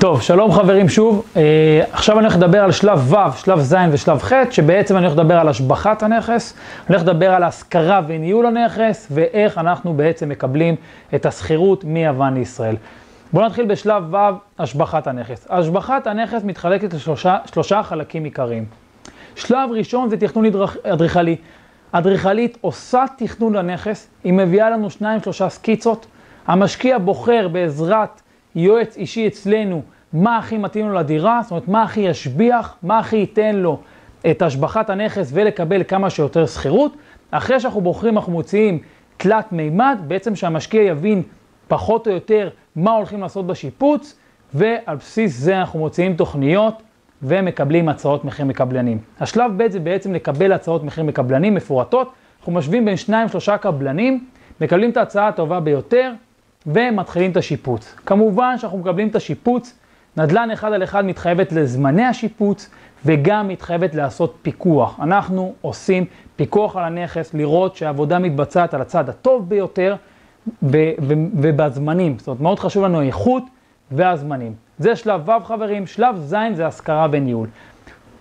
[0.00, 1.26] טוב, שלום חברים שוב.
[1.36, 5.18] אה, עכשיו אני הולך לדבר על שלב ו', שלב ז' ושלב ח', שבעצם אני הולך
[5.18, 6.54] לדבר על השבחת הנכס,
[6.86, 10.74] אני הולך לדבר על השכרה וניהול הנכס, ואיך אנחנו בעצם מקבלים
[11.14, 12.76] את השכירות מיוון לישראל.
[13.32, 14.16] בואו נתחיל בשלב ו',
[14.58, 15.46] השבחת הנכס.
[15.50, 18.64] השבחת הנכס מתחלקת לשלושה חלקים עיקריים.
[19.34, 20.44] שלב ראשון זה תכנון
[20.82, 21.36] אדריכלי.
[21.92, 26.06] אדריכלית עושה תכנון לנכס, היא מביאה לנו שניים שלושה סקיצות,
[26.46, 28.20] המשקיע בוחר בעזרת
[28.54, 33.16] יועץ אישי אצלנו, מה הכי מתאים לו לדירה, זאת אומרת, מה הכי ישביח, מה הכי
[33.16, 33.80] ייתן לו
[34.30, 36.96] את השבחת הנכס ולקבל כמה שיותר שכירות.
[37.30, 38.78] אחרי שאנחנו בוחרים, אנחנו מוציאים
[39.16, 41.22] תלת מימד, בעצם שהמשקיע יבין
[41.68, 44.18] פחות או יותר מה הולכים לעשות בשיפוץ,
[44.54, 46.82] ועל בסיס זה אנחנו מוציאים תוכניות
[47.22, 48.98] ומקבלים הצעות מחיר מקבלנים.
[49.20, 52.12] השלב ב' זה בעצם לקבל הצעות מחיר מקבלנים מפורטות.
[52.38, 54.24] אנחנו משווים בין שניים שלושה קבלנים,
[54.60, 56.12] מקבלים את ההצעה הטובה ביותר,
[56.66, 57.94] ומתחילים את השיפוץ.
[58.06, 59.78] כמובן שאנחנו מקבלים את השיפוץ,
[60.16, 62.70] נדל"ן אחד על אחד מתחייבת לזמני השיפוץ
[63.04, 65.00] וגם מתחייבת לעשות פיקוח.
[65.00, 66.04] אנחנו עושים
[66.36, 69.96] פיקוח על הנכס, לראות שהעבודה מתבצעת על הצד הטוב ביותר
[70.62, 72.18] ובזמנים.
[72.18, 73.42] זאת אומרת, מאוד חשוב לנו האיכות
[73.90, 74.54] והזמנים.
[74.78, 77.48] זה שלב ו' חברים, שלב ז' זה השכרה וניהול.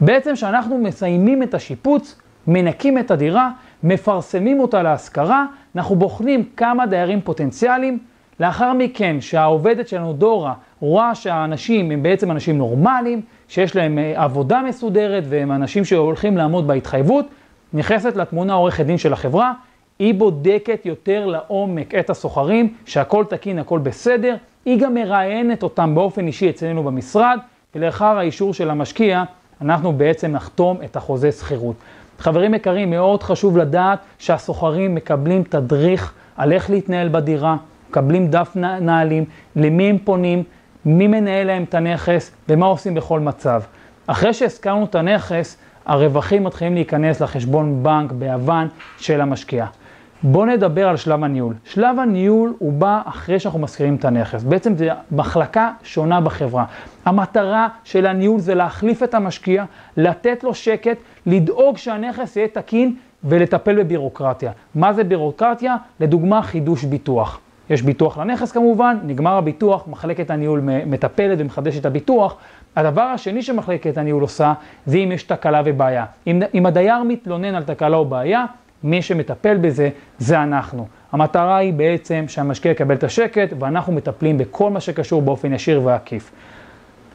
[0.00, 3.50] בעצם כשאנחנו מסיימים את השיפוץ, מנקים את הדירה,
[3.82, 7.98] מפרסמים אותה להשכרה, אנחנו בוחנים כמה דיירים פוטנציאליים
[8.40, 14.62] לאחר מכן, שהעובדת שלנו, דורה, רואה שהאנשים הם בעצם אנשים נורמליים, שיש להם אה, עבודה
[14.68, 17.26] מסודרת והם אנשים שהולכים לעמוד בהתחייבות,
[17.72, 19.52] נכנסת לתמונה עורכת דין של החברה,
[19.98, 26.26] היא בודקת יותר לעומק את הסוחרים, שהכל תקין, הכל בסדר, היא גם מראיינת אותם באופן
[26.26, 27.38] אישי אצלנו במשרד,
[27.74, 29.24] ולאחר האישור של המשקיע,
[29.60, 31.76] אנחנו בעצם נחתום את החוזה שכירות.
[32.18, 37.56] חברים יקרים, מאוד חשוב לדעת שהסוחרים מקבלים תדריך על איך להתנהל בדירה,
[37.90, 39.24] מקבלים דף נהלים,
[39.56, 40.42] למי הם פונים,
[40.84, 43.62] מי מנהל להם את הנכס ומה עושים בכל מצב.
[44.06, 45.56] אחרי שהזכרנו את הנכס,
[45.86, 49.66] הרווחים מתחילים להיכנס לחשבון בנק ביוון של המשקיע.
[50.22, 51.54] בואו נדבר על שלב הניהול.
[51.64, 54.42] שלב הניהול הוא בא אחרי שאנחנו מזכירים את הנכס.
[54.42, 56.64] בעצם זו מחלקה שונה בחברה.
[57.04, 59.64] המטרה של הניהול זה להחליף את המשקיע,
[59.96, 64.52] לתת לו שקט, לדאוג שהנכס יהיה תקין ולטפל בבירוקרטיה.
[64.74, 65.76] מה זה בירוקרטיה?
[66.00, 67.40] לדוגמה, חידוש ביטוח.
[67.70, 72.36] יש ביטוח לנכס כמובן, נגמר הביטוח, מחלקת הניהול מטפלת ומחדשת את הביטוח.
[72.76, 74.52] הדבר השני שמחלקת הניהול עושה,
[74.86, 76.04] זה אם יש תקלה ובעיה.
[76.26, 78.44] אם, אם הדייר מתלונן על תקלה או בעיה,
[78.82, 80.86] מי שמטפל בזה, זה אנחנו.
[81.12, 86.32] המטרה היא בעצם שהמשקיע יקבל את השקט, ואנחנו מטפלים בכל מה שקשור באופן ישיר ועקיף.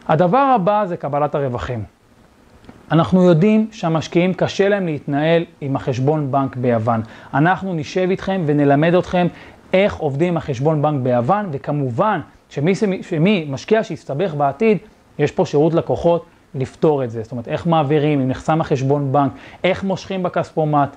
[0.08, 1.84] הדבר הבא זה קבלת הרווחים.
[2.92, 7.02] אנחנו יודעים שהמשקיעים קשה להם להתנהל עם החשבון בנק ביוון.
[7.34, 9.28] אנחנו נשב איתכם ונלמד אתכם
[9.74, 14.78] איך עובדים החשבון בנק ביוון, וכמובן שמי, שמי משקיע שיסתבך בעתיד,
[15.20, 17.24] יש פה שירות לקוחות לפתור את זה.
[17.24, 19.32] זאת אומרת, איך מעבירים, אם נחסם החשבון בנק,
[19.64, 20.96] איך מושכים בכספומט.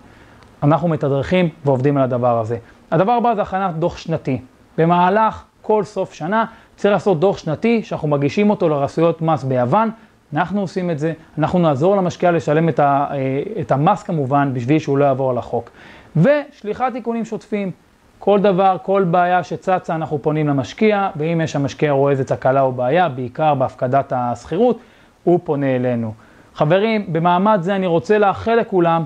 [0.62, 2.56] אנחנו מתדרכים ועובדים על הדבר הזה.
[2.90, 4.40] הדבר הבא זה הכנת דוח שנתי.
[4.78, 6.44] במהלך כל סוף שנה
[6.76, 9.90] צריך לעשות דוח שנתי שאנחנו מגישים אותו לרשויות מס ביוון.
[10.34, 14.78] אנחנו עושים את זה, אנחנו נעזור למשקיע לשלם את, ה, אה, את המס כמובן בשביל
[14.78, 15.70] שהוא לא יעבור על החוק.
[16.16, 17.70] ושליחת תיקונים שוטפים.
[18.18, 22.72] כל דבר, כל בעיה שצצה, אנחנו פונים למשקיע, ואם יש המשקיע רואה איזה תקלה או
[22.72, 24.78] בעיה, בעיקר בהפקדת השכירות,
[25.24, 26.14] הוא פונה אלינו.
[26.54, 29.04] חברים, במעמד זה אני רוצה לאחל לכולם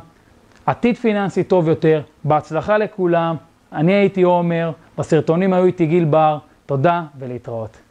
[0.67, 3.37] עתיד פיננסי טוב יותר, בהצלחה לכולם.
[3.73, 7.88] אני הייתי עומר, בסרטונים היו איתי גיל בר, תודה ולהתראות.